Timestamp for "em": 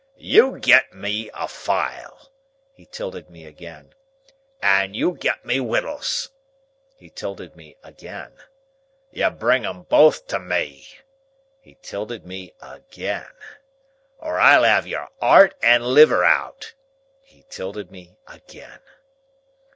9.63-9.83